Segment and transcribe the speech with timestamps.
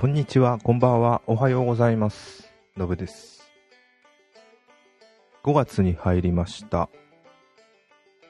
[0.00, 2.50] こんにちは、こんばんは、おはようございます。
[2.74, 3.52] のぶです。
[5.44, 6.88] 5月に入りました。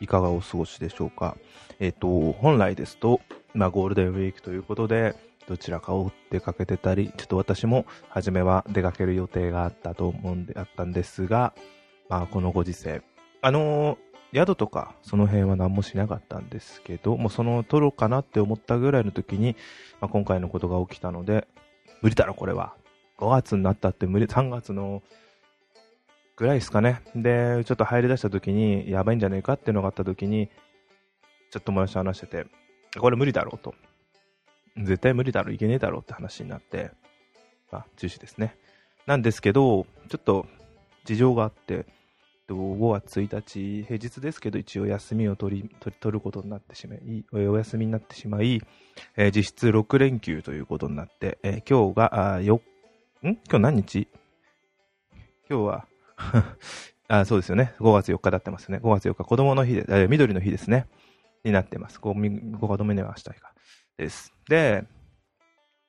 [0.01, 1.37] いかがお過ごしでしょうか？
[1.79, 3.21] えっ、と、本来ですと、
[3.55, 5.15] まあ、ゴールデンウィークということで、
[5.47, 11.55] どちらかを出かけてたり、ちょっと私も、初めは出かける予定があったと思うんで、あったんですが、
[12.09, 13.01] まあ、このご時世。
[13.43, 19.57] あのー宿とか、その辺は何もしなかったんですけど、もうその、取ろうかなって思ったぐらいの時に、
[20.01, 21.49] まあ、今回のことが起きたので、
[22.03, 22.75] 無理だろ、これは。
[23.19, 25.03] 5月になったって無理、3月の
[26.37, 27.03] ぐらいですかね。
[27.15, 30.49] で、ちょっと入り出した時に、やばいんじゃねえかっていうのがあった時に、
[31.51, 32.47] ちょっと友達と話してて、
[32.99, 33.75] これ無理だろうと。
[34.77, 36.93] 絶対無理だろう、いけねえだろうって話になって、
[37.71, 38.57] まあ、中止ですね。
[39.07, 40.47] なんですけど、ちょっと
[41.05, 41.87] 事情があって、
[42.55, 48.61] 5月1日、平日ですけど、一応休みを取り、取取ることになってしまい、お休みになってしまい、
[49.17, 52.61] えー実質6連休ということになって、えー今日が、あよ、
[53.23, 53.29] ん？
[53.29, 54.09] 今日何日？
[55.49, 55.87] 今日は、
[57.09, 57.75] あそうですよね。
[57.81, 58.79] 5月4日だってますね。
[58.79, 60.87] 5月4日、子供の日で、えー緑の日ですね。
[61.45, 61.99] になってます。
[62.01, 63.55] ご、ご子供には明日か。
[63.97, 64.33] です。
[64.49, 64.85] で、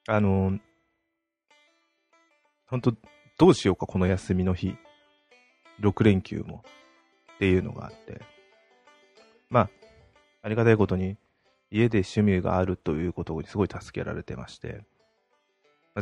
[0.07, 0.59] あのー
[2.67, 2.95] 本当
[3.37, 4.77] どうしようか、この休みの日。
[5.81, 6.63] 6連休も。
[7.35, 8.21] っていうのがあって。
[9.49, 9.69] まあ、
[10.43, 11.17] ありがたいことに、
[11.71, 14.83] 家で趣味があるということにすごい助けられてまして、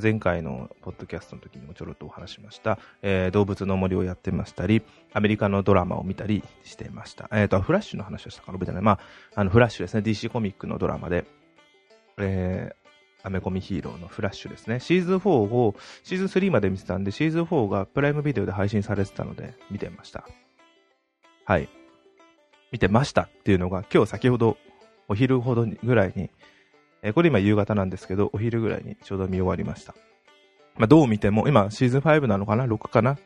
[0.02, 7.30] 前回のポッドキャストの時にもちょろっとお話しました、えー動物の森をやってましたり、アメリカのドラマを見たりしていました。
[7.31, 8.81] えっ、と、フラッシュの話をしたか覚えてな。
[8.81, 8.99] まあ、
[9.36, 10.02] あの、フラッシュですね。
[10.02, 11.25] DC コミックのドラマで、
[12.17, 12.78] えー
[13.23, 14.79] アメコミヒーローのフラッシュですね。
[14.79, 20.27] シーズン4を、シーズン3まで見てたんで、シーズン4がプライムビデオで配信されてたので、見てました。
[21.45, 21.67] はい。
[22.71, 24.57] 見てましたっていうのが、今日先ほど、
[25.07, 26.29] お昼ほどぐらいに、
[27.02, 29.95] えーこれ今夕方なんですけど、お昼ぐらいにちょうど見終わりました。
[30.77, 33.17] まあ、どう見ても、今シーズン5なのかな ?6 かな？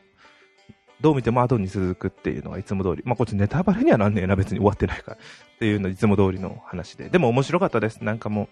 [1.00, 3.02] どう見ても後に続くっていうのがいつも通り。
[3.04, 5.16] まあ、こっちネタバレにはなんねえな、別に終わってないから。
[5.16, 7.08] っていうのいつも通りの話で。
[7.10, 8.02] でも面白かったです。
[8.02, 8.48] なんかもう、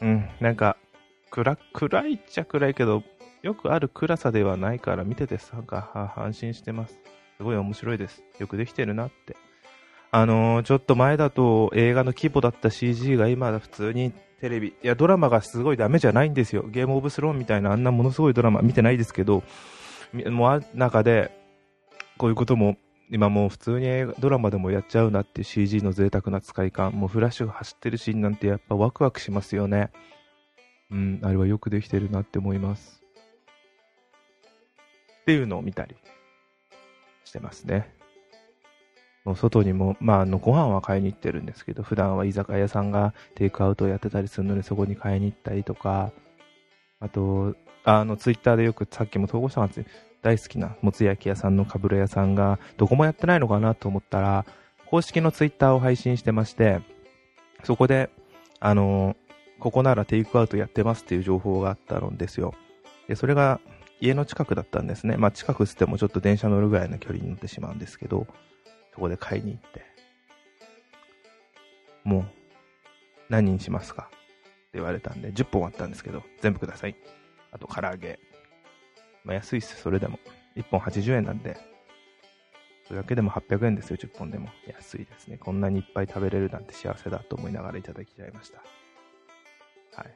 [0.00, 0.76] うん、なんか、
[1.30, 3.02] 暗、暗いっちゃ暗いけど、
[3.42, 6.98] よくある暗さではないから見ててなんか、安心してます。
[7.36, 8.22] すごい面白いです。
[8.38, 9.36] よくできてるなって。
[10.12, 16.64] あのーちょっと前だと映画の規模だった CG が今普通にテレビ、いや、ドラマがすごいダメじゃないんですよ。
[16.66, 19.42] ゲームオブスローンみたいなあんなものすごいドラマ見てないですけど、
[20.12, 21.30] もうあ中で、
[22.16, 22.76] こういうことも、
[23.10, 29.90] 今もう普通にドラマでもやっちゃうなっていう CG の贅沢な使い感、もうフラッシュが走ってるシーンなんてやっぱワクワクしますよね。
[30.90, 33.02] うん、あれはよくできてるなって思います。
[35.22, 35.96] っていうのを見たり
[37.24, 37.94] してますね。
[39.24, 46.12] もう外にも、まあ、あの、ご飯は買いに行ってるんですけど、普段は居酒屋さんがテイクアウトをやってたりするので、そこに買いに行ったりとか、
[47.00, 47.54] あと、
[47.84, 49.84] あの、ツイッターでよくさっきも投稿したんですよ。
[50.22, 54.44] 大好きなもつ焼き屋さんのかぶれ屋さんが、どこもやってないのかなと思ったら、
[54.86, 56.80] 公式のツイッターを配信してまして、
[57.64, 58.10] そこで、
[58.58, 59.16] あの、
[59.58, 62.54] ここならテイクアウトやってますっていう情報があったんですよ。
[63.08, 63.60] で、それが
[64.00, 65.16] 家の近くだったんですね。
[65.16, 68.26] まあ近くつってもちょっと電車乗るぐらいの距離に乗ってしまうんですけど、
[68.94, 69.84] そこで買いに行って、
[72.04, 72.24] もう、
[73.28, 74.08] 何にしますか？
[74.08, 74.18] って
[74.74, 76.96] 言われたんで、10本あったんですけど、全部ください。
[77.52, 78.18] あと、唐揚げ。
[79.24, 80.18] まあ安いっす、それでも。
[80.56, 81.56] 1本80円なんで、
[82.86, 84.48] それだけでも800円ですよ、10本でも。
[84.66, 85.38] 安いですね。
[85.38, 88.58] こんなにいっぱい食べれるなんて幸せだと思いながらいただきちゃいました。
[90.00, 90.14] はい。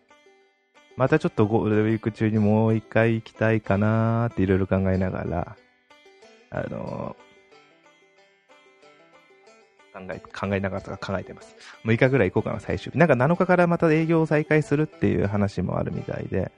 [0.96, 5.56] またちょっとゴールデンウィーク中にもう一回行きたいかなーっていろいろ考えながら、
[6.50, 7.24] あのー
[9.94, 11.54] 考え、考えながらとか考えてます。
[11.84, 12.98] 6日ぐらい行こうかな、最終日。
[12.98, 16.50] なんか7日からまた営業を再開するっていう話もあるみたいで、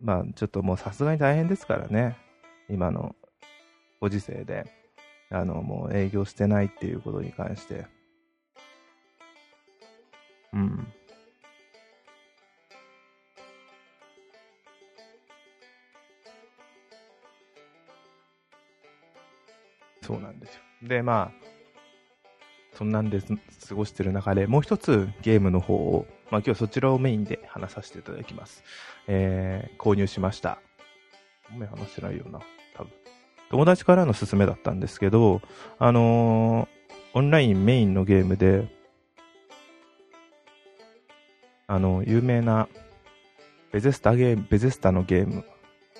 [0.00, 2.16] まあちょっともうさすがに大変ですからね。
[2.68, 3.14] 今の
[4.00, 4.66] ご時世で、
[5.30, 7.86] あの、もう営業してないっていうことに関して。
[10.52, 10.86] うん。
[20.02, 20.62] そうなんですよ。
[20.84, 21.48] で、まあ、
[22.72, 23.20] そんなんで
[23.68, 28.62] 過ごしてる中で、もう一つゲームの方を、まあ今日そちらをメインで話させていただきます。
[29.06, 30.58] えー、購入しました。
[31.52, 32.40] ごめん、話してないよな、
[32.74, 32.92] 多分。
[33.50, 35.40] 友達からの勧めだったんですけど、
[35.78, 36.78] あのー
[37.14, 38.68] オンラインメインのゲームで、
[41.66, 42.68] あの、有名な、
[43.72, 45.44] ベゼスタゲーム、ベゼスタのゲーム。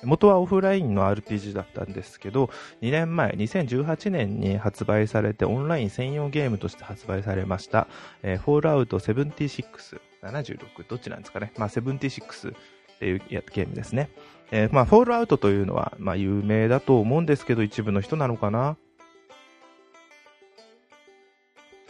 [0.04, 2.50] 元はオフラインの RPG だったんですけど、
[2.82, 7.88] 2年前、2018年に発売されて、オンライン専用ゲームとして発売されました、
[8.22, 11.52] えー、フォールアウト76、76、どっちなんですかね。
[11.56, 12.54] まあ、76っ
[12.98, 14.10] ていうゲームですね。
[14.50, 18.76] えー、まあ、フォールアウトというのは、まあ、有名だと思うんですけど、一部の人なのかな。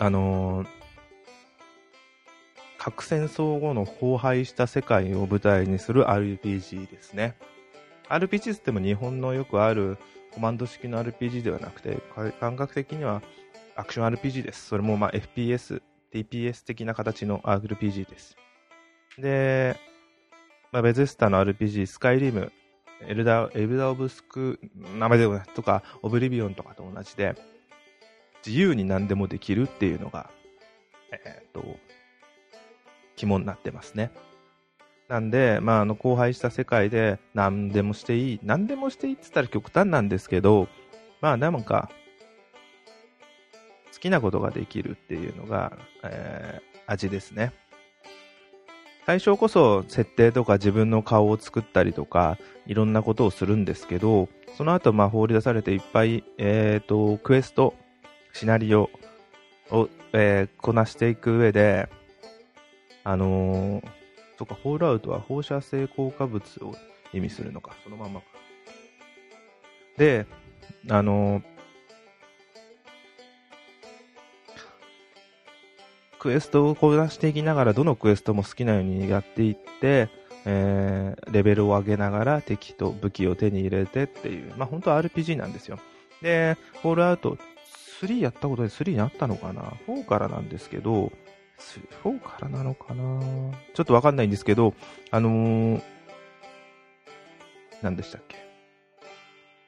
[0.01, 0.69] あのー、
[2.79, 7.37] 核戦争後の荒廃した世界を舞台にする RPG ですね。
[8.09, 9.99] RPG っても日本のよくある
[10.33, 11.99] コマンド式の RPG ではなくて、
[12.41, 13.23] 感覚的には
[13.77, 14.67] アクション RPG です。
[14.67, 15.83] それもまあ FPS、
[16.13, 18.37] TPS 的な形の RPG です。
[19.19, 19.77] で、
[20.73, 22.53] まあ、ベゼスタの RPG、スカイリム、
[23.07, 24.61] エルダ、エルダオブスク、
[24.99, 27.35] 名前でもないとか、オブリビオンとかと同じで、
[28.47, 30.31] 自由に何でもできるっていうのが、
[31.13, 31.65] えっ、と、
[33.17, 34.11] 肝になってますね。
[35.09, 38.41] なんで、まあ、あの、荒廃した世界で何でもしていい。
[38.43, 40.69] 何でもしていいって言ったら極端なんですけど、
[41.21, 41.91] まあ、なんか、
[43.99, 47.53] 好きなことができるっていうのが、えー、味ですね。
[49.07, 57.75] 最初こそ設定とか自分の顔を作ったりとか、いろんなことをするんですけど、その後、まあ、放り出されていっぱい、えっ、ー、と、クエスト、
[58.33, 58.89] シナリオ
[59.71, 61.89] を、えー、こなしていく上で、
[63.03, 63.85] あのー、
[64.39, 66.77] そっか、ホールアウトは放射性効果物を
[67.13, 68.27] 意味するのか、そのままか。
[69.97, 70.25] で、
[70.89, 71.58] あのー
[76.19, 80.09] クエストをこなしていきながら、どのクエストも好きなようにやっていって、
[80.45, 85.79] えー、レベルを上げながら敵と武器を手に入れてっていう、まあ本当は RPG なんですよ。
[86.23, 87.39] で、ホールアウト
[88.01, 91.13] 3やったことで3にあったのかな ?4 からなんですけど、
[92.05, 93.21] 4からなのかな？
[93.75, 94.75] ちょっとわかんないんですけど、
[95.11, 95.83] あのー、
[97.83, 98.37] 何でしたっけ？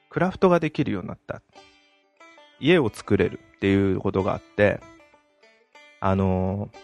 [0.08, 1.42] クラフトができるようになった。
[2.60, 4.80] 家を作れるっていうことがあって、
[6.00, 6.78] あのー、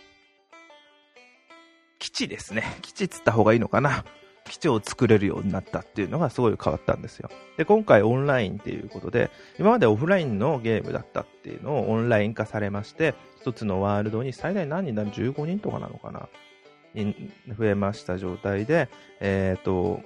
[1.99, 2.63] 基地ですね。
[2.83, 4.05] 基地っつった方がいいのかな。
[4.49, 7.31] 基地を作れるようになったっていうのがすごい変わったんですよ。
[7.57, 16.29] で、今回オンラインっていうことで、今までオフラインのゲームだったっていうのをオンライン化されまして、一つのワールドに最大何人なる ?15 人とかなのかな
[16.95, 18.89] に増えました状態で、
[19.21, 20.01] えっ、ー、と、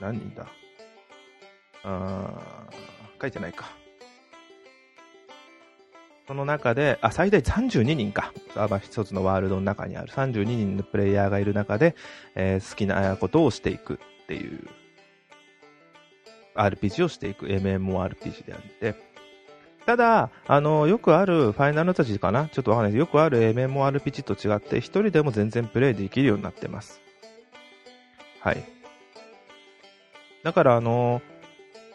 [0.00, 0.46] 何人だ？
[1.84, 3.70] あー書いてないか。
[6.28, 8.34] その中で、あ、最大32人か。
[8.54, 11.96] まあ、一つのワールドの中にある32人のプレイヤーがいる中で、
[12.34, 14.68] えー、好きなことをしていくっていう、
[16.54, 18.94] RPG をしていく MMORPG であって、
[19.86, 22.46] ただ、あの、よくあるファイナルタジかな？
[22.48, 27.00] ちょっとわかんないですよくある MMORPG と違って、一人でも全然プレイできるようになってます。
[28.40, 28.62] はい。
[30.42, 31.22] だから、あの、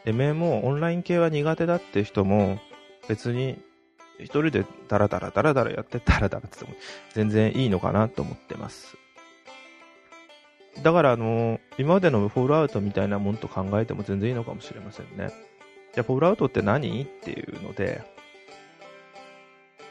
[0.06, 2.58] MMO、オンライン系は苦手だって人も、
[3.08, 3.62] 別に
[4.20, 6.72] 一人でダラダラダラダラやってダラダラってっても
[7.14, 8.98] 全然いいのかなと思ってます。
[10.82, 15.32] だからあの、今までのフォールアウトみたいなもんと考えても全然いいのかもしれませんね。
[15.94, 17.04] じゃあフォールアウトって何？
[17.04, 18.02] っていうので、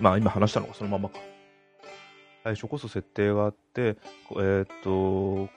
[0.01, 1.19] まあ今話したのがそのままか。
[2.43, 5.49] 最初こそ設定があって、えっ、ー、と、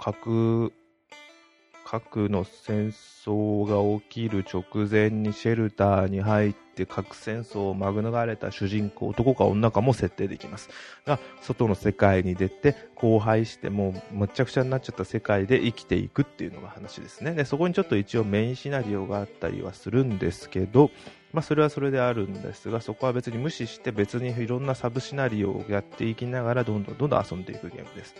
[1.85, 10.69] 核の戦争が起きる直前にシェルターに入って核戦争を免れた主人公、男か女かも設定できます。
[11.05, 17.35] が、外の世界に出て、荒廃してもうむちゃくちゃになっちゃった世界で生きていくっていうのが話ですね。
[17.35, 20.89] で、そこにちょっと一応メインシナリオがあったりはするんですけど、
[21.33, 28.15] まあそれはそれであるんですが、そこは別に無視して別にいろんなサブシナリオをやっていきながらどんどんどんどん遊んでいくゲームです。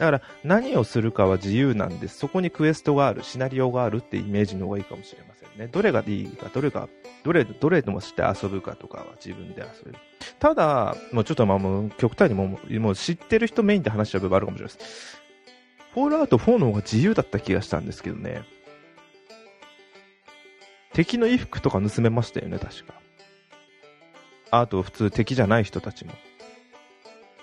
[0.00, 2.16] だから何をするかは自由なんです。
[2.16, 5.68] そこにクエストがある、シナリオがあるってイメージの方がいいかもしれませんね。
[5.70, 6.88] どれがいいか、どれが、
[7.22, 9.98] どれ、どれでもして遊ぶかとかは自分で遊べる。
[10.38, 15.20] ただ、もうちょっとまあもう極端にももう知ってる人メインで話しちゃう部分あるかもしれないです。
[15.92, 18.42] フォールアウト4の方が自由だった気がしたんですけどね。
[20.94, 22.94] 敵の衣服とか盗めましたよね、確か。
[24.50, 26.12] あと普通敵じゃない人たちも。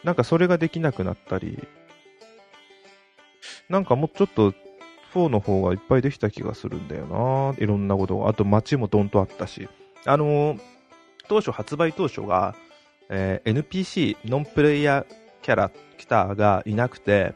[0.04, 1.68] なんかそれができなくなったり、
[3.70, 4.54] なんかもうちょっと、
[5.14, 7.56] 4の方がいっぱいできた気がするんだよな。
[7.64, 8.30] いろんなことが。
[8.30, 9.68] あと街もどんとあったし。
[10.06, 10.60] あのー、
[11.28, 12.56] 当初、発売当初が、
[13.10, 15.06] えー、NPC、ノンプレイヤー
[15.42, 17.34] キャラクターがいなくて、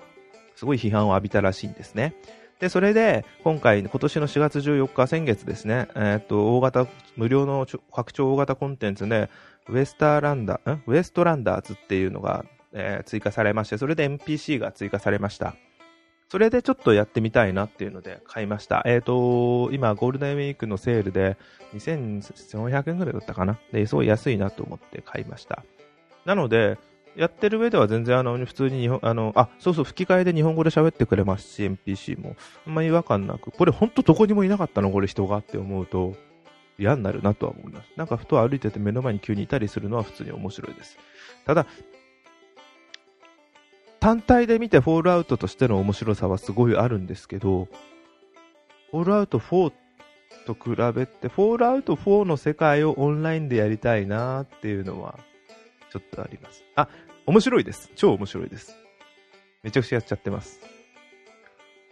[0.55, 2.13] すごい批判を浴びたらしいんですね。
[2.59, 9.29] で、それで、今回、今年の4月14日、先月ですね、えっ、と、大型、無料の拡張大型コンテンツで、
[9.67, 15.55] ウエスターランダー、ウエストランダーズっていうのが、えー、追加されまして、それで NPC が追加されました。
[16.31, 18.83] それでちょっとやってみたいなっていうので買いました。
[18.85, 21.35] えっ、ー、と、今ゴールデンウィークのセールで
[21.73, 23.59] 2400円ぐらいだったかな。
[23.73, 25.65] で、すごい安いなと思って買いました。
[26.23, 26.77] なので、
[27.17, 32.37] やってる上では全然あの、普通に日本、あの、あ、そうそう、吹き替えで日本語で喋ってくれますし、NPC も。
[32.65, 36.15] あんま違和感なく、これほんとどこにもいなかったのこれ人がって思うと、
[36.79, 37.89] 嫌になるなとは思います。
[37.97, 40.97] なんかふと歩いてて目の前に急にいたりするのは普通に面白いです。
[41.45, 41.67] ただ、
[44.01, 47.67] 単体で見てフォールアウトとしての面白さはすごいあるんですけど、
[48.89, 49.71] フォールアウト4
[50.47, 55.19] と比べて、フォールアウト4の世界をオンラインでやりたいなっていうのは、
[55.91, 56.63] ちょっとあります。
[56.75, 56.89] あ、
[57.27, 57.91] 面白いです。
[57.95, 58.75] 超面白いです。
[59.61, 60.59] めちゃくちゃやっちゃってます。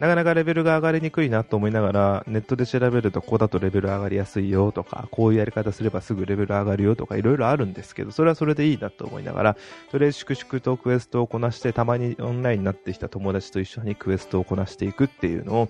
[0.00, 9.56] なかなかレベルが上がりにくいなと思いながら、ネットで調べるとここだとレベル上がりやすいよとか、こういうやり方すればすぐレベル上がるよとか、いろいろあるんですけど、それはそれでいいなと思いながら、
[9.90, 15.68] とりあえず粛々とクエストをこなして、たまにオンラインになってきた友達と一緒にクエストをこなしていくっていうのを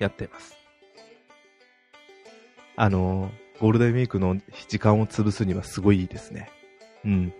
[0.00, 0.56] やっています。
[2.74, 3.30] あの、
[3.60, 6.50] ゴールデンウィークの時間を潰すにはすごいいいですね。
[7.04, 7.32] うん。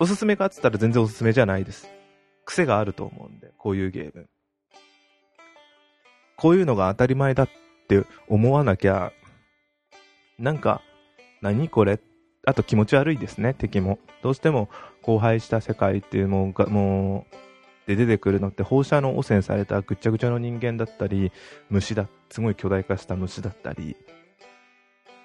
[0.00, 1.95] おすすめかっつったら全然おすすめじゃないです。
[2.46, 4.28] 癖があると思うんで、こういうゲーム。
[6.38, 7.48] こういうのが当たり前だっ
[7.88, 9.12] て思わなきゃ、
[10.38, 10.80] なんか、
[11.42, 12.00] 何これ？
[12.46, 13.98] あと気持ち悪いですね、敵も。
[14.22, 14.68] どうしても
[15.06, 17.36] 荒廃した世界っていうのが、もう、
[17.86, 21.32] で出てくるのって放射能汚染されたぐっちゃぐちゃの人間だったり、
[21.70, 23.96] 虫だ、すごい巨大化した虫だったり、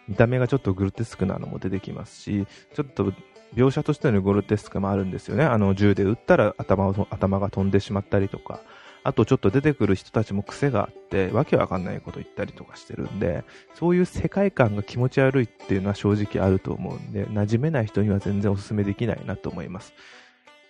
[0.07, 3.13] 見た目がちょっとグロテスクなのも出てきますし、ちょっと
[3.53, 5.43] 描写としてのグロテスクもあるんですよね。
[5.43, 8.61] あの銃で撃ったら頭を頭が飛んでしまったりとか、
[9.03, 13.43] あとちょっと出てくる人たちも癖があって、わけわかんないこと言ったりとかしてるんで、
[13.73, 19.93] そういう世界観が気持ち悪いっていうのは正直あると思うんで、馴染めない人には全然お勧めできないなと思います。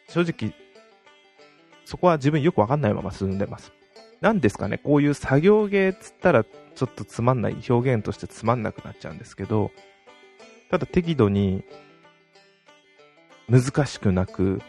[0.07, 0.53] 正直、
[1.85, 3.73] そこは自分よくわかんないまま進んでます。
[4.21, 9.71] なんですかね、こういう作業芸っつったらちょっとつまんない、表現としてつまんなくなっちゃうんですけど、
[10.69, 11.65] ただ適度に
[13.51, 14.62] 難しくなく、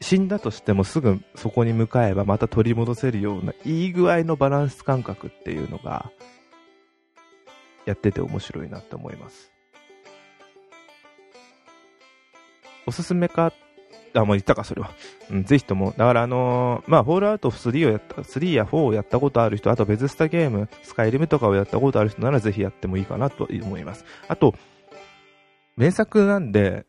[0.00, 6.10] 死んだとしてもすぐそこに向かえばまた取り戻せるようないい具合のバランス感覚っていうのが
[7.84, 9.52] やってて面白いなって思います。
[12.86, 13.52] おすすめか
[14.14, 14.90] あ、もう言ったか、それは。
[15.30, 15.90] うん、ぜひとも。
[15.90, 24.06] だからあのー、まあ、フォールアウト3をやった、3や4をやったことある人、あとベズスタゲーム、スカイリムとかをやったことある人ならぜひやってもいいかなと思います。
[24.26, 24.54] あと、
[25.76, 26.86] 名作なんで、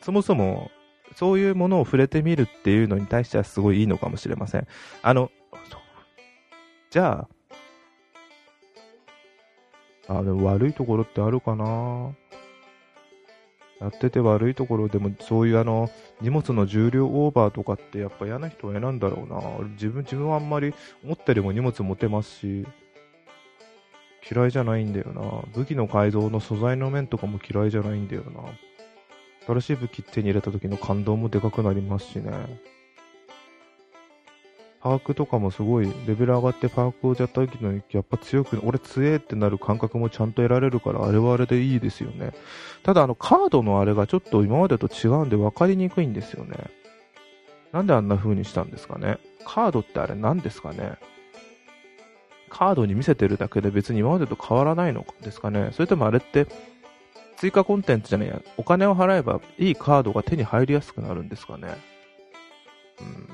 [0.00, 0.70] そもそも、
[1.14, 4.66] そういうものを触れてみるっていうのに対してはすごいいいのかもしれません。
[5.02, 5.30] あの、
[6.90, 7.26] じゃ
[10.08, 12.14] あ、あ、でも悪いところってあるかな？
[13.80, 15.90] やってて悪いところでも、そういうあの、
[16.20, 19.68] 荷物の重量オーバーとかってやっぱ嫌な人は嫌なんだろうな。
[19.74, 20.74] 自分、自分はあんまり
[21.04, 22.66] 思ったよりも荷物持てますし、
[24.30, 25.22] 嫌いじゃないんだよな。
[25.54, 28.40] 武器の改造の素材の面とかも嫌いじゃないんだよな。
[29.48, 32.30] 新しい武器手に入れた時の感動もでかくなりますしね。
[34.80, 42.32] パークとかもすごいレベル上がってパークをやった時のやっぱ強く、俺強えってなる感覚もちゃんと得られるから、あれはあれでいいですよね。
[42.84, 46.56] ただあのカードのあれがちょっと今までと違うんで分かりにくいんですよね。
[47.72, 49.18] なんであんな風にしたんですかね？
[49.44, 50.92] カードってあれ何ですかね？
[52.48, 55.70] カードに見せてるだけで別に今までと変わらないのですかね？
[55.72, 56.46] それともあれって
[57.38, 61.68] 追加コンテンツじゃないや、お金を払えばいいカードが手に入りやすくなるんですかね。
[63.00, 63.28] うん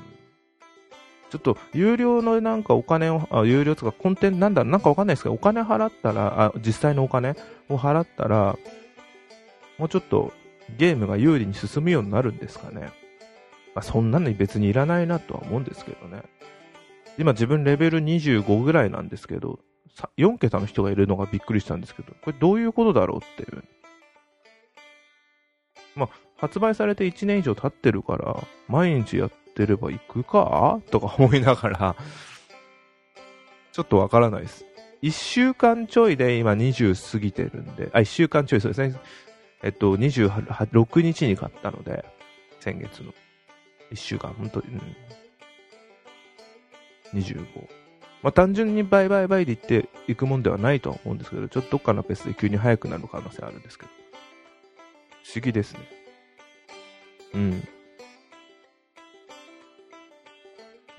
[1.31, 7.35] ちょっと有料のなんかお金を、あ有料とかコンテンツなんだ、なんかわかんないですけど、お金払ったら、あ、実際のお金
[7.67, 8.57] を払ったら、
[9.77, 10.31] もうちょっと
[10.77, 12.93] ゲームが有利に進むようになるんですかね。
[13.73, 16.21] まあ、そんなのに別にいらないなとは思うんですけどね。
[17.17, 19.59] 今自分レベル25ぐらいなんですけど、
[20.17, 23.63] 4桁の人がいるのがびっくりしたんですけど、これどういうことだろうっていう。
[25.95, 30.81] まあ、発売されて1年以上経ってるから、毎日やってれば行くか？
[30.91, 31.95] とか思いながら、
[33.71, 34.65] ちょっとわからないです。
[35.01, 38.99] 1週間ちょいで今20過ぎてるんで、あ、1週間ちょいそうですね。
[39.63, 42.05] えっと、26日に買ったので、
[42.59, 43.13] 先月の。
[43.91, 44.67] 1週間、本当に、
[47.13, 47.19] うん。
[47.19, 47.45] 25。
[48.23, 53.91] まあ、単純に倍倍倍で言っていくもんではないとは思うんですけど、ちょっとどっかのペースで急に速くなる可能性あるんですけど。
[55.25, 55.79] 不思議ですね。
[57.33, 57.67] うん。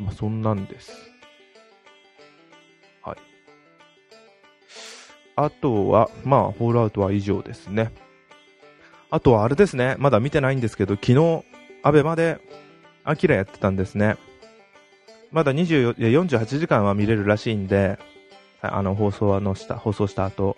[0.00, 0.90] まあ、そんなんです。
[3.02, 3.16] はい。
[5.36, 7.92] あとは、まあ、ホールアウトは以上ですね。
[9.10, 11.44] あとはあれですね、まだ見てないんですけど、昨日、
[11.84, 12.40] アベマで、
[13.04, 14.16] アキラやってたんですね。
[15.30, 17.96] まだ24 48時間は見れるらしいんで、
[18.60, 20.56] あの、放送のした、放送した後、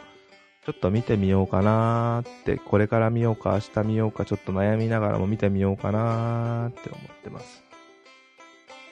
[0.68, 7.64] ちょっと見てみようかなーって、これから見ようか、明日見ようか、ちょっと悩みながらも見てみようかなーって思ってます。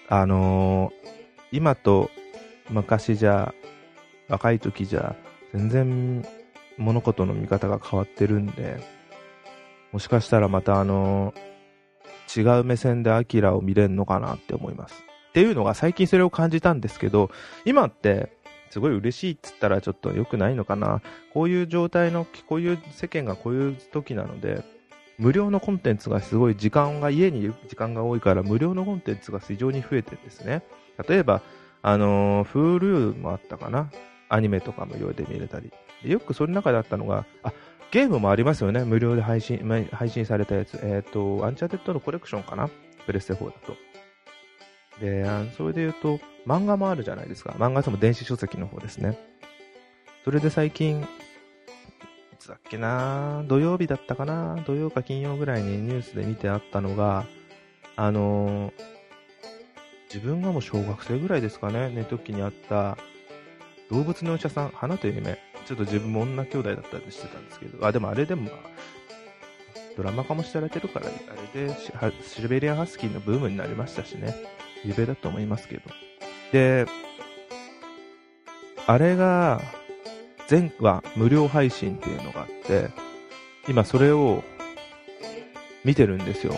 [0.09, 1.09] あのー、
[1.52, 2.09] 今と
[2.71, 3.52] 昔じゃ、
[4.26, 5.16] 若い時じゃ、
[5.52, 6.26] 全然
[6.78, 8.80] 物事の見方が変わってるんで、
[9.92, 15.04] もしかしたらまたあのー、違う目線でアキラを見れるのかなって思います。
[15.28, 17.30] っていうのが最近それを感じたんですけど、
[17.66, 18.35] 今って
[18.70, 21.02] すごい嬉しいっつったらちょっと良くないのかな。
[21.32, 24.64] こういう状態の、こういう世間がこういう時なので、
[25.18, 30.62] 無料のコンテンツがすごい時間が、家にいる時間が多いから無料のコンテンツが非常に増えてるんですね。
[31.08, 31.42] 例えば、
[31.82, 33.90] あのー、Hulu もあったかな。
[34.28, 35.73] アニメとか無料で見れたり。
[36.04, 37.52] よくその中であったのが、あ、
[37.90, 38.85] ゲームもありますよね。
[38.85, 39.58] 無料で配信、
[39.92, 40.78] 配信されたやつ。
[40.82, 42.68] えっ、ー、と、アンチャーテッドのコレクションかな
[43.06, 43.76] プレステ4だと。
[45.00, 45.25] で、
[45.57, 47.55] それで言うと、漫画もあるじゃないですか。
[47.59, 49.19] 漫画とも電子書籍の方ですね。
[50.25, 51.07] それで最近、い
[52.38, 57.26] つだっけな土曜日だったかな土曜か金曜ぐらいにニュースで見てあったのが、
[57.97, 58.73] あのー、
[60.12, 62.97] 自分がもう小学生ぐらいですかね、ね時にあった
[63.91, 65.38] 動物のお医者さん、花という夢。
[65.67, 68.50] ちょっと自分も女兄弟だったりしてたんですけど、あ、でもあれでも、
[69.97, 71.75] ドラマ化もしてられてるから、あれで
[72.23, 74.35] シルベリアンハスキーのブームになりましたしね。
[74.87, 75.83] 有名だと思いますけど。
[76.52, 76.87] で、
[78.87, 79.61] あれが、
[80.47, 82.88] 全話無料配信っていうのがあって、
[83.69, 84.45] 今それを
[85.85, 86.55] 見てるんですよ。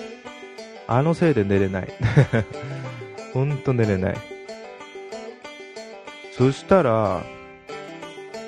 [0.86, 1.88] あのせいで寝れない。
[3.32, 4.16] ほんと寝れない。
[6.32, 7.22] そしたら、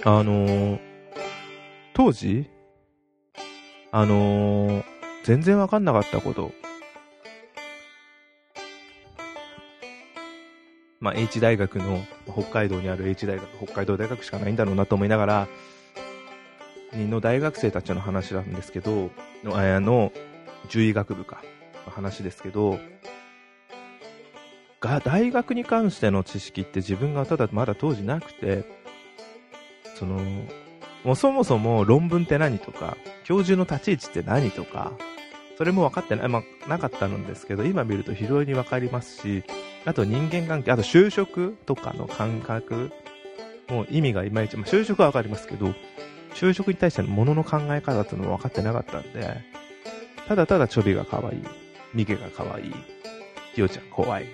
[0.05, 0.81] あのー、
[1.93, 2.49] 当時、
[3.93, 4.85] あのー、
[5.25, 6.53] 全然わかんなかったこと、
[11.01, 15.49] まあ、H 大学の、北海道にある H 大学、北海道大学しかないんだろうなと思いながら、
[16.93, 19.11] の大学生たちの話なんですけど、
[19.43, 20.13] の、あの、
[20.69, 21.43] 獣医学部か、
[21.87, 22.79] の話ですけど、
[24.81, 28.65] が、大学に関しての知識って自分がただまだ当時なくて、
[29.95, 30.19] その、
[31.05, 34.93] もうそもそも論文って何とか、教授の立ち位置って何とか、
[35.57, 39.45] それも分かってない、まあ、なかったんですけど、今見ると非常に分かりますし、
[39.85, 42.93] あと人間関係、あと就職とかの感覚
[43.71, 45.73] もう意味がいまいち、まあ、就職はわかりますけど、
[46.35, 49.37] 就職に対してのものの考え方っていうのは分かってなかったんで、
[50.27, 51.43] ただただちょびが可愛い、
[51.95, 52.75] ミゲが可愛い、
[53.55, 54.27] キヨちゃん怖い、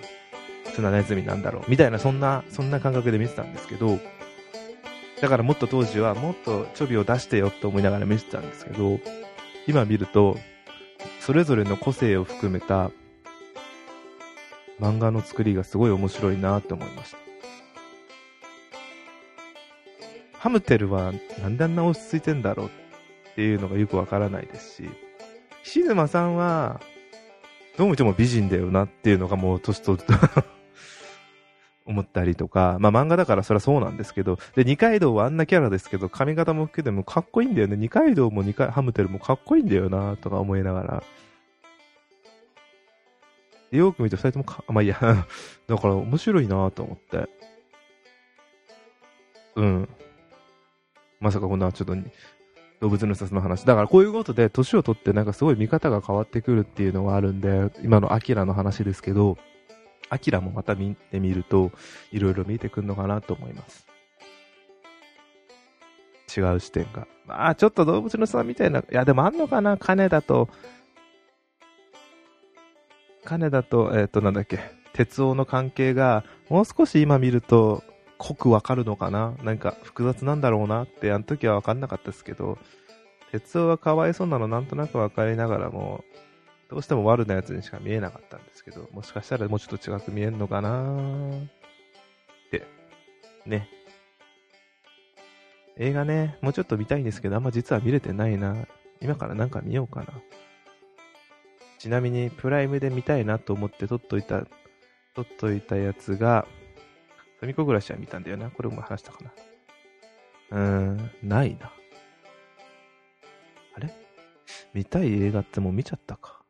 [0.73, 3.99] 砂ネズミなんだろう、みたいなそんな、そんな感覚で見てたんですけど、
[5.21, 8.99] だからもっと当時はもっとちょびを出してよって思いながら見てたんですけど、
[9.67, 10.37] 今見ると、
[11.19, 12.91] それぞれの個性を含めた
[14.79, 17.17] 漫画の作りがすごい面白いなって思いました。
[20.39, 22.69] ハムテルはなんであんな落ち着いてんだろうっ
[23.35, 24.89] ていうのがよくわからないですし、
[25.63, 26.79] シズマさんは、
[27.77, 30.13] どう見ても美人だよなっていうのがもう年取ると
[31.85, 37.77] 思ったりとか、まあ漫画だからそりゃそうなんですけど、で、二階堂はあんなキャラですけど、髪型も含めてもかっこいいんだよね。
[37.77, 41.03] 二階堂も二階、ハムテルもかっこいいんだよなとか思いながら、
[43.71, 44.97] よく見て二人ともか、 まあいいや。
[45.67, 47.29] だから面白いなと思って。
[49.55, 49.89] うん。
[51.19, 51.95] まさかこんなちょっと
[52.79, 53.63] 動物の説の話。
[53.63, 59.37] だからこういうことで年を取ってなんかすごい見方が変わってくるっていうのがあるんで、今のアキラの話ですけど、
[60.09, 61.71] アキラもまた見てみると、
[62.11, 63.87] いろいろ見てくるのかなと思います。
[66.37, 67.07] 違う視点が。
[67.25, 69.77] まあちょっと動物の差みたいな、いやでもあんのかな？
[69.77, 70.49] 金だと、
[73.27, 74.59] 金田と、えっ、ー、と、なんだっけ、
[74.93, 77.83] 鉄夫の関係が、もう少し今見ると、
[78.17, 79.35] 濃くわかるのかな？
[79.43, 82.57] なんか複雑なんだろうなって、あの時はわかんなかったですけど、
[83.33, 86.05] 鉄夫はかわいそうなのなんとなくわかりながらも、
[86.69, 92.65] どうしても悪なやつにしか見えなかったんですけど、もしかしたらもうちょっと違く見えんのかなって。
[93.45, 93.67] ね。
[95.75, 98.55] 映画ね、もうちょっと見たいんですけど、あんま実は見れてないな。
[99.01, 100.07] 今からなんか見ようかな。
[101.77, 104.45] ちなみに、プライムで見たいなと思って撮っといた、
[105.15, 106.47] 撮っといたやつが、
[107.39, 108.49] ファミコ暮らしは見たんだよな。
[108.49, 109.31] これも話したかな。
[110.49, 111.71] うーん、ないな。
[113.75, 113.93] あれ？
[114.73, 116.41] 見たい映画ってもう見ちゃったか。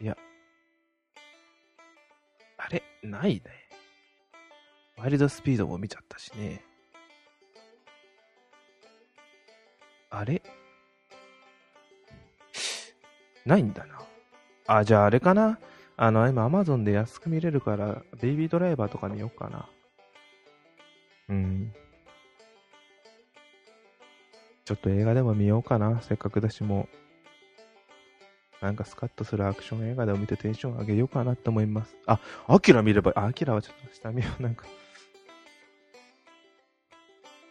[0.00, 0.16] いや。
[2.56, 2.82] あれ？
[3.04, 3.42] ないね。
[4.96, 6.64] ワイルドスピードも見ちゃったしね。
[10.10, 10.42] あれ？
[13.46, 14.00] ないんだな。
[14.66, 15.58] あ、じゃああれかな？
[15.96, 19.68] あの、今 Amazon で安く見れるから、ベイビードライバーとか見ようかな。
[21.28, 21.72] うん。
[24.64, 26.00] ちょっと映画でも見ようかな。
[26.00, 26.88] せっかくだしも
[28.62, 28.64] う。
[28.64, 31.96] なんかスカッとするアクション映画でも見てテンション上げようかなと思います。
[32.06, 34.42] あ、アキラ見れば、アキラはちょっと下見よう。
[34.44, 34.66] なんか。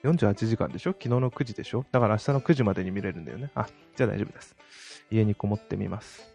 [0.04, 0.92] 48時間でしょ？
[0.92, 1.86] 昨日の9時でしょ？
[1.92, 3.52] だから明日の9時までに見れるんだよね。
[3.54, 4.56] あ、じゃあ大丈夫です。
[5.12, 6.30] 家にこもってみます。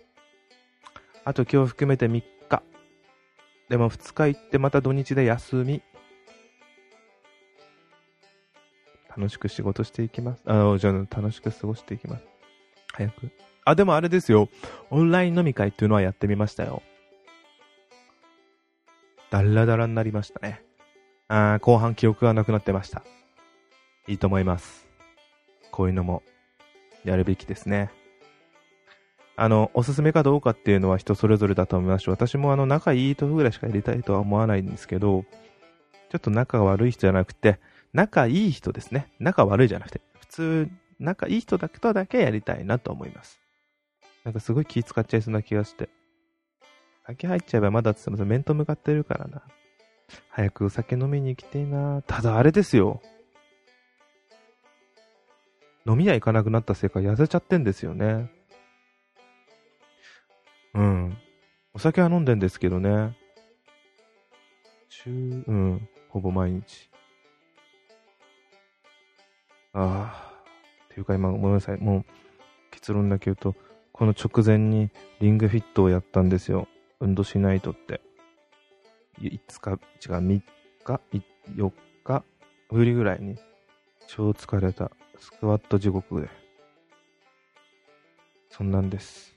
[1.25, 2.63] あと今日含めて3日。
[3.69, 5.83] でも2日行ってまた土日で休み。
[9.17, 10.43] 楽しく仕事していきます。
[10.47, 12.25] あ、じゃあ楽しく過ごしていきます。
[12.93, 13.31] 早く。
[13.65, 14.49] あ、でもあれですよ。
[14.91, 16.83] オンライン飲み会っていうのはやってみましたよ。
[19.31, 20.63] だらだらになりましたね。
[21.29, 23.03] あ後半記憶がなくなってました。
[24.07, 24.87] いいと思います。
[25.71, 26.23] こういうのも
[27.05, 27.91] やるべきですね。
[29.37, 35.25] あの、おすすめかどうかっていうのは人それぞれだと思いますし、私もあの、仲いい人ぐらいしかやりたいとは思わないんですけど、
[36.11, 37.59] ちょっと仲悪い人じゃなくて、
[37.93, 39.09] 仲いい人ですね。
[39.19, 40.71] 仲悪いじゃなくて、普通、
[41.01, 43.41] 仲いい人だけとだけやりたいなと思います。
[44.25, 45.89] なんかすごい気使っちゃいそうな気がして。
[47.07, 49.43] 酒入っちゃえばまだって言っても面と向かってるからな。
[50.29, 52.03] 早くお酒飲みに行きてえな。
[52.03, 53.03] ただあれですよ。
[55.87, 58.31] 飲み屋行かなくなったせいか痩せちゃってんですよね。
[60.75, 61.17] うん。
[61.73, 63.17] お酒は飲んでんですけどね。
[64.89, 65.89] 週、うん。
[66.09, 66.91] ほぼ毎日。
[69.73, 70.43] ああ。
[70.87, 71.79] っていうか今、ごめんなさい。
[71.79, 72.05] もう、
[72.71, 73.55] 結論だけ言うと、
[73.93, 76.69] この直前にリングフィットをやったんですよ。
[77.01, 78.01] 運動しないとって。
[79.21, 79.79] 5日、違う、
[80.19, 80.43] 3
[80.85, 81.01] 日、
[81.57, 81.73] 4
[82.05, 82.25] 日？
[82.71, 83.37] ぶりぐらいに、
[84.09, 84.91] 超疲れた。
[85.19, 86.29] スクワット地獄で。
[88.51, 89.34] そんなんです。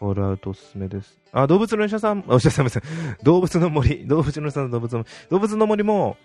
[0.00, 1.20] ホールアウトおすすめです。
[1.30, 2.80] あ、動物の医者さん、お医者さんす。
[3.22, 6.16] 動物の森、動物の医者さん動物の森、動物の森も、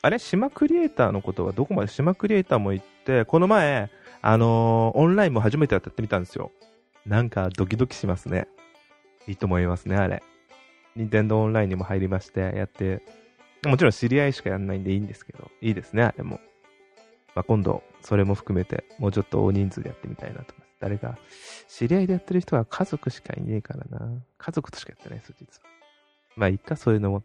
[0.00, 0.18] あれ？
[0.18, 1.88] 島クリエイターのことはどこまで？
[1.88, 3.90] 島クリエイターも行って、この前、
[4.22, 6.50] あのー、オンラインも初めてやってみたんですよ。
[7.06, 8.48] なんかドキドキしますね。
[9.28, 10.22] いいと思いますね、あれ。
[10.96, 13.02] 任天堂オンラインにも入りまして、やって、
[13.64, 16.40] もちろん知り合いしかやんないんでいいんですけど、いいですね、あれも。
[17.34, 20.71] まあ、今度、それも含めて、もうちょっと大人数でやってみたいなと思います。
[20.82, 21.16] 誰か、
[21.68, 24.20] 知り合いでやってる人は家族しかいねえからな。
[24.36, 25.66] 家族としかやってないです、実は。
[26.34, 27.22] まあ、いっか、そういうのもっ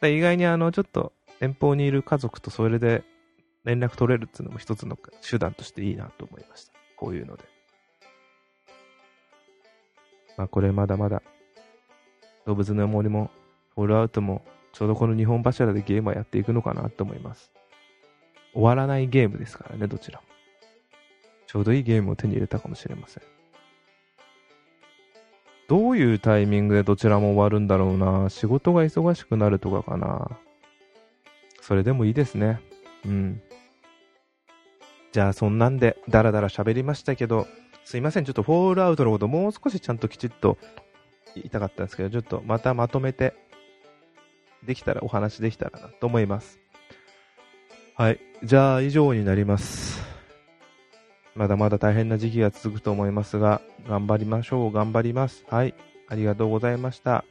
[0.00, 0.08] て。
[0.10, 3.04] 意外にあの、ちょっと、遠方にいる家族とそれで
[3.64, 4.96] 連絡取れるっていうのも一つの
[5.28, 6.72] 手段としていいなと思いました。
[6.96, 7.44] こういうので。
[10.38, 11.22] まあ、これまだまだ、
[12.46, 13.30] 動物の森も、
[13.74, 17.52] フォールアウトも、ちょうどこの日本柱でゲームはやっていくのかなと思います。
[18.54, 20.31] 終わらないゲームですからね、どちらも。
[21.52, 23.22] ちょうどいいゲームを手に入れたかもしれません。
[25.68, 28.30] どういうタイミングでどちらも終わるんだろうな。
[28.30, 30.30] 仕事が忙しくなるとかかな。
[31.60, 32.62] それでもいいですね。
[33.04, 33.42] うん。
[35.12, 37.46] じゃあそんなんでダラダラ喋りましたけど、
[37.84, 38.24] すいません。
[38.24, 40.56] ちょっとフォールアウトのこともう少しちゃんときちっと
[41.34, 43.34] 言いたかったんですけど、ちょっとまたまとめて
[44.64, 46.58] できたらお話できたらなと思います。
[47.94, 48.20] はい。
[48.42, 49.91] じゃあ、以上になります。
[51.34, 54.72] まだまだ大変な時期が続くと思いますが、頑張りましょう。
[54.72, 55.44] 頑張ります。
[55.48, 55.74] はい。
[56.08, 57.24] ありがとうございました。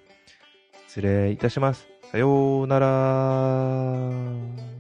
[0.88, 1.88] 失礼いたします。
[2.12, 4.71] さようなら。